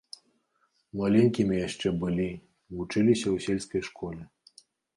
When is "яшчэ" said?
1.67-1.87